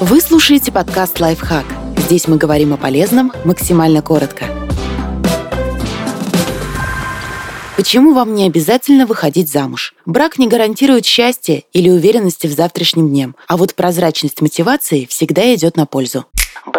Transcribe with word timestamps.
Вы 0.00 0.22
слушаете 0.22 0.72
подкаст 0.72 1.20
«Лайфхак». 1.20 1.66
Здесь 1.98 2.26
мы 2.26 2.38
говорим 2.38 2.72
о 2.72 2.78
полезном 2.78 3.34
максимально 3.44 4.00
коротко. 4.00 4.46
Почему 7.76 8.14
вам 8.14 8.34
не 8.34 8.46
обязательно 8.46 9.04
выходить 9.04 9.50
замуж? 9.52 9.92
Брак 10.06 10.38
не 10.38 10.48
гарантирует 10.48 11.04
счастья 11.04 11.64
или 11.74 11.90
уверенности 11.90 12.46
в 12.46 12.52
завтрашнем 12.52 13.10
дне, 13.10 13.34
а 13.46 13.58
вот 13.58 13.74
прозрачность 13.74 14.40
мотивации 14.40 15.04
всегда 15.04 15.54
идет 15.54 15.76
на 15.76 15.84
пользу. 15.84 16.24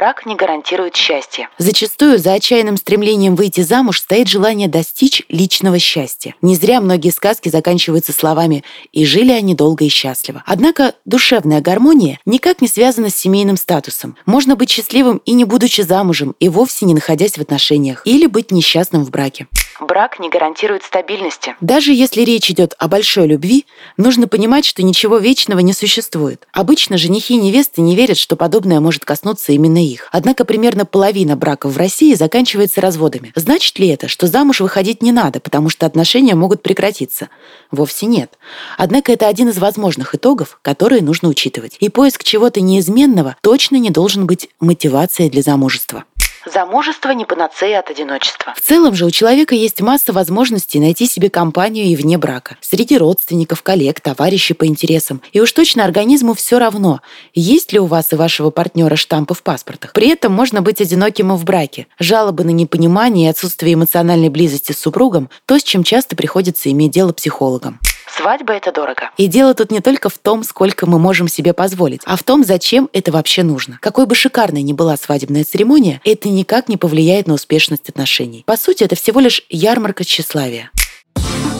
Брак 0.02 0.25
не 0.25 0.36
гарантирует 0.36 0.95
счастья. 0.95 1.47
Зачастую 1.59 2.17
за 2.17 2.34
отчаянным 2.34 2.75
стремлением 2.77 3.36
выйти 3.36 3.61
замуж 3.61 3.99
стоит 3.99 4.27
желание 4.27 4.67
достичь 4.67 5.21
личного 5.29 5.77
счастья. 5.77 6.34
Не 6.41 6.55
зря 6.55 6.81
многие 6.81 7.11
сказки 7.11 7.49
заканчиваются 7.49 8.11
словами 8.11 8.63
«и 8.91 9.05
жили 9.05 9.31
они 9.31 9.53
долго 9.53 9.85
и 9.85 9.89
счастливо». 9.89 10.41
Однако 10.48 10.95
душевная 11.05 11.61
гармония 11.61 12.17
никак 12.25 12.63
не 12.63 12.67
связана 12.67 13.11
с 13.11 13.16
семейным 13.16 13.58
статусом. 13.58 14.17
Можно 14.25 14.55
быть 14.55 14.72
счастливым 14.72 15.22
и 15.23 15.34
не 15.34 15.45
будучи 15.45 15.81
замужем, 15.81 16.36
и 16.39 16.49
вовсе 16.49 16.88
не 16.88 16.95
находясь 16.95 17.38
в 17.38 17.41
отношениях, 17.41 18.02
или 18.03 18.25
быть 18.25 18.49
несчастным 18.49 19.05
в 19.05 19.11
браке 19.11 19.45
брак 19.81 20.20
не 20.20 20.30
гарантирует 20.30 20.84
стабильности. 20.84 21.55
Даже 21.62 21.91
если 21.94 22.22
речь 22.22 22.49
идет 22.49 22.73
о 22.77 22.88
большой 22.88 23.27
любви, 23.27 23.66
нужно 23.98 24.27
понимать, 24.27 24.66
что 24.66 24.84
ничего 24.84 25.17
вечного 25.17 25.59
не 25.59 25.73
существует. 25.73 26.48
Обычно 26.53 26.98
женихи 26.98 27.34
и 27.34 27.41
невесты 27.41 27.81
не 27.81 27.95
верят, 27.95 28.17
что 28.17 28.36
подобное 28.36 28.80
может 28.80 29.05
коснуться 29.05 29.52
именно 29.52 29.84
их. 29.84 30.09
Однако 30.12 30.45
примерно 30.45 30.86
половина 30.86 31.36
браков 31.36 31.73
в 31.73 31.77
России 31.77 32.13
заканчивается 32.13 32.81
разводами. 32.81 33.31
Значит 33.36 33.80
ли 33.80 33.88
это, 33.88 34.08
что 34.08 34.27
замуж 34.27 34.62
выходить 34.62 35.02
не 35.02 35.12
надо, 35.12 35.39
потому 35.39 35.70
что 35.70 35.86
отношения 35.86 36.36
могут 36.36 36.61
прекратиться? 36.61 37.30
Вовсе 37.72 38.05
нет. 38.05 38.38
Однако 38.77 39.11
это 39.11 39.27
один 39.27 39.50
из 39.50 39.58
возможных 39.58 40.16
итогов, 40.16 40.59
которые 40.61 41.02
нужно 41.02 41.30
учитывать. 41.30 41.77
И 41.80 41.89
поиск 41.89 42.23
чего-то 42.23 42.61
неизменного 42.61 43.36
точно 43.41 43.77
не 43.77 43.89
должен 43.89 44.25
быть 44.25 44.50
мотивацией 44.59 45.30
для 45.30 45.42
замужества. 45.42 46.05
Замужество 46.45 47.11
не 47.11 47.25
панацея 47.25 47.80
от 47.80 47.89
одиночества. 47.89 48.53
В 48.56 48.61
целом 48.61 48.95
же 48.95 49.06
у 49.06 49.11
человека 49.11 49.53
есть 49.53 49.81
масса 49.81 50.11
возможностей 50.11 50.80
найти 50.80 51.06
себе 51.06 51.30
компанию 51.30 51.86
и 51.86 51.95
вне 51.95 52.17
брака. 52.17 52.58
Среди 52.61 52.98
родственников, 52.98 53.61
коллег, 53.61 54.02
товарищей 54.02 54.53
по 54.53 54.66
интересам. 54.66 55.22
И 55.33 55.39
уж 55.39 55.52
точно 55.52 55.86
организму 55.86 56.33
все 56.33 56.58
равно, 56.58 57.02
есть 57.33 57.73
ли 57.73 57.80
у 57.80 57.86
вас 57.86 58.11
и 58.14 58.16
вашего 58.16 58.50
партнера 58.50 58.95
штампы 58.95 59.33
в 59.33 59.44
паспортах. 59.44 59.94
При 59.94 60.09
этом 60.09 60.33
можно 60.33 60.61
быть 60.61 60.81
одиноким 60.81 61.31
и 61.31 61.36
в 61.38 61.44
браке. 61.44 61.88
Жалобы 62.00 62.44
на 62.44 62.52
непонимание 62.52 63.28
и 63.28 63.31
отсутствие 63.31 63.76
эмоциональной 63.76 64.30
близости 64.30 64.72
с 64.72 64.80
супругом– 64.80 65.30
то, 65.45 65.59
с 65.59 65.64
чем 65.64 65.83
часто 65.83 66.16
приходится 66.16 66.72
иметь 66.72 66.92
дело 66.92 67.14
психологам. 67.14 67.80
Свадьба– 68.07 68.53
это 68.55 68.71
дорого. 68.71 69.09
И 69.17 69.27
дело 69.27 69.53
тут 69.53 69.71
не 69.71 69.80
только 69.80 70.09
в 70.09 70.17
том, 70.17 70.44
сколько 70.44 70.85
мы 70.85 70.99
можем 70.99 71.27
себе 71.27 71.53
позволить, 71.53 72.02
а 72.05 72.16
в 72.16 72.23
том, 72.23 72.43
зачем 72.43 72.89
это 72.93 73.11
вообще 73.11 73.43
нужно. 73.43 73.80
Какой 73.81 74.05
бы 74.05 74.16
шикарной 74.16 74.61
ни 74.61 74.73
была 74.73 74.97
свадебная 74.97 75.43
церемония, 75.43 76.02
это 76.03 76.30
никак 76.30 76.69
не 76.69 76.77
повлияет 76.77 77.27
на 77.27 77.33
успешность 77.35 77.89
отношений. 77.89 78.43
По 78.45 78.58
сути, 78.58 78.83
это 78.83 78.95
всего 78.95 79.19
лишь 79.19 79.43
ярмарка 79.49 80.03
тщеславия. 80.03 80.71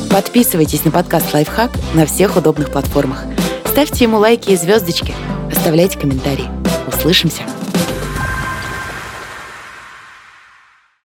Подписывайтесь 0.10 0.84
на 0.84 0.92
подкаст 0.92 1.34
«Лайфхак» 1.34 1.72
на 1.94 2.06
всех 2.06 2.36
удобных 2.36 2.72
платформах. 2.72 3.24
Ставьте 3.66 4.04
ему 4.04 4.18
лайки 4.18 4.52
и 4.52 4.58
звездочки. 4.58 5.14
Оставляйте 5.50 5.98
комментарии. 5.98 6.50
Услышимся! 6.88 7.44